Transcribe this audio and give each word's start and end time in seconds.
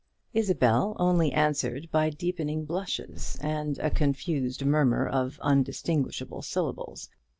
Isabel 0.33 0.95
only 0.97 1.31
answered 1.31 1.87
by 1.91 2.09
deepening 2.09 2.65
blushes 2.65 3.37
and 3.39 3.77
a 3.77 3.91
confused 3.91 4.65
murmur 4.65 5.07
of 5.07 5.37
undistinguishable 5.43 6.41
syllables. 6.41 7.07